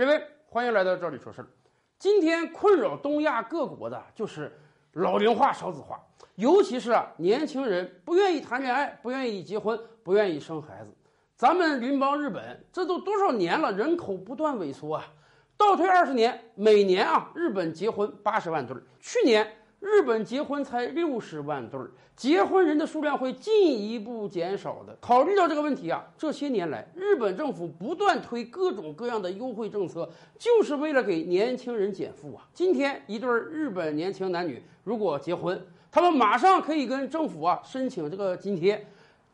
[0.00, 1.46] 各位，欢迎来到这里说事儿。
[1.98, 4.50] 今天困扰东亚各国的就是
[4.92, 6.00] 老龄化、少子化，
[6.36, 10.96] 尤其是啊，年轻人不愿意谈恋爱，不愿意结婚，不愿意生孩子。
[11.36, 15.04] 咱们邻邦日本，这都多少年了，人口不断萎缩啊！
[15.58, 19.46] 倒退二十年，每年啊，日本结婚八十万对儿，去年。
[19.80, 24.94] 日本结婚才六十万对儿，结婚人的数量会进一步减少的。
[25.00, 30.08] 考虑到这个问题啊，这些年来，日本政府不断推各种各样的优惠政策，
[30.38, 32.46] 就是为了给年轻人减负啊。
[32.52, 35.58] 今天，一对日本年轻男女如果结婚，
[35.90, 38.86] 他们马上可以跟政府啊申请这个津贴，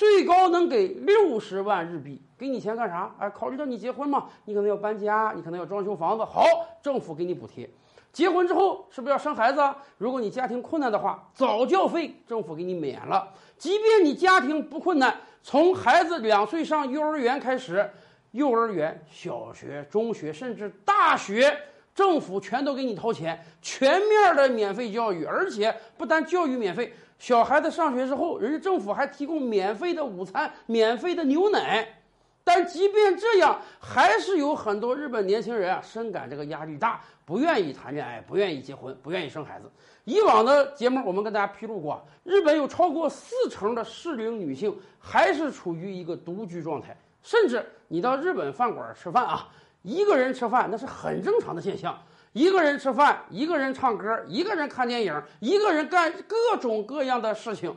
[0.00, 2.22] 最高能给六十万日币。
[2.38, 3.14] 给你钱干啥？
[3.18, 6.42] 哎，考虑到你结婚嘛，你可能要搬家，你可能要装修房子，好，
[6.82, 7.68] 政府给你补贴。
[8.10, 9.60] 结婚之后是不是要生孩子？
[9.98, 13.28] 如果你家庭困难的话，早教费政府给你免了。
[13.58, 17.86] 即便你家庭不困难，从孩子两岁上幼儿园开始，
[18.30, 21.54] 幼儿园、小学、中学甚至大学，
[21.94, 25.26] 政府全都给你掏钱，全面的免费教育。
[25.26, 26.90] 而且不但教育免费，
[27.20, 31.86] 小孩子上学之后，人家政府还提供免费的午餐、免费的牛奶。
[32.42, 39.70] 但即便这样，还是有很多日本年轻人啊，深感这个压力大，不愿意谈恋爱，不愿意结婚，不愿意生孩子。
[40.04, 49.46] 以往的节目我们跟大家披露过，日本有超过四成的适龄女性还是处于一个独居状态，甚至你到日本饭馆吃饭啊，
[49.82, 51.96] 一个人吃饭那是很正常的现象，
[52.32, 57.74] 一个人吃饭，一个人唱歌，一个人看电影，一个人干各种各样的事情。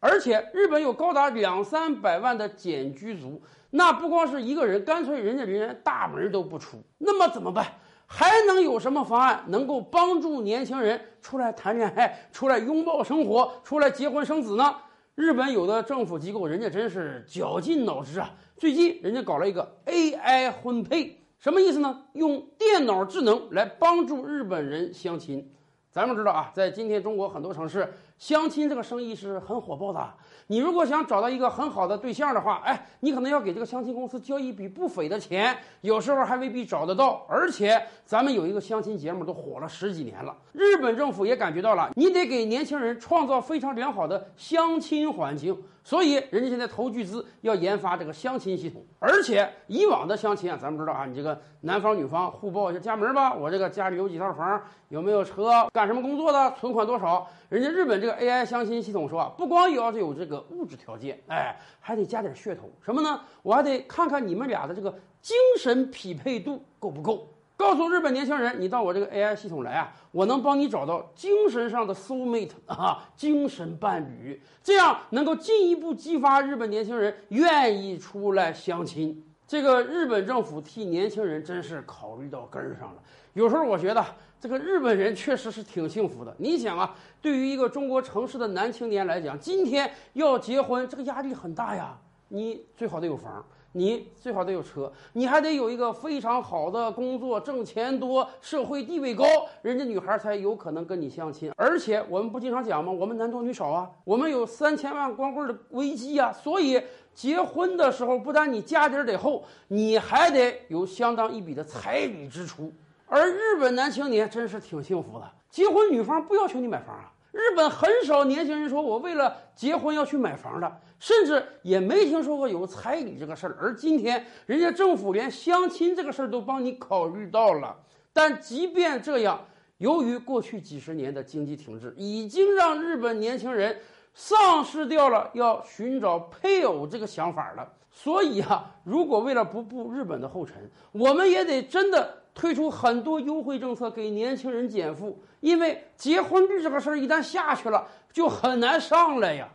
[0.00, 6.82] 而且日本有高达两三百万的简居族，那不光是一个人，干脆人家连大门都不出。
[6.98, 7.66] 那么怎么办？
[8.06, 14.74] 还能有什么方案能够帮助年轻人出来谈恋爱、出来拥抱生活、出来结婚生子呢？
[15.14, 18.30] 日本有的政府机构，人家真是绞尽脑汁啊！
[18.56, 22.04] 最近人家搞了一个 AI 婚配，什么意思呢？
[22.14, 25.46] 用电脑智能来帮助日本人相亲。
[25.90, 27.92] 咱们知道啊，在今天中国很多城市。
[28.18, 30.14] 相亲这个生意是很火爆的。
[30.46, 37.24] 你如果想找到一个很好的对象的话，哎，你可能要给这个相亲公司交一笔不菲的钱，有时候还未必找得到。
[37.28, 45.56] 而且咱们有一个相亲节目都火了十几年了，日本政府也感觉到了，你得给年轻人创造非常良好的相亲环境。
[45.86, 57.28] 所以，人家现在投巨资要研发这个相亲系统，而且以往的相亲啊，咱们知道啊，你这个男方女方互报一下家门吧，我这个家里有几套房，有没有车，干什么工作的，存款多少。
[57.50, 63.20] 人家日本这个 AI 相亲系统说啊，不光要是有这个物质条件，哎，还得加点噱头，什么呢？
[63.42, 67.28] 我还得看看你们俩的这个精神匹配度够不够。
[67.56, 79.24] 告诉日本年轻人，你到我这个 AI 系统来啊，我能帮你找到精神上的 soul mate 啊，精神伴侣，这样能够进一步激发日本年轻人愿意出来相亲。
[79.46, 83.02] 这个日本政府替年轻人真是考虑到根儿上了。
[83.34, 84.04] 有时候我觉得
[84.40, 86.34] 这个日本人确实是挺幸福的。
[86.38, 91.98] 你想啊，对于一个中国城市的男青年来讲，今天要结婚，这个压力很大呀。
[92.28, 93.44] 你最好得有房。
[93.76, 99.24] 你最好得有车，你还得有一个非常好的工作，挣钱多，社会地位高，
[99.62, 101.52] 人家女孩才有可能跟你相亲。
[101.56, 102.92] 而且我们不经常讲吗？
[102.92, 106.32] 我们男多女少啊，我们有三千万光棍的危机啊。
[106.32, 106.80] 所以
[107.14, 112.72] 结婚的时候，不但你家底得厚，你还得有相当一笔的彩礼支出。
[113.06, 117.10] 而日本男青年真是挺幸福的，结婚女方不要求你买房啊。
[117.34, 123.58] 日本很少年轻人说我为了结婚要去买房的，甚至也没听说过有彩礼这个事儿。
[123.60, 127.76] 而今天，人家政府连相亲这个事儿都帮你考虑到了。
[128.12, 129.44] 但即便这样，
[129.78, 133.80] 由于过去几十年的经济停滞，已经让日本年轻人
[134.14, 137.68] 丧失掉了要寻找配偶这个想法了。
[137.90, 142.22] 所以啊，如果为了不步日本的后尘，我们也得真的。
[142.44, 149.48] 推出很多优惠政策给年轻人减负，因为结婚率这个事儿一旦下去了，就很难上来呀。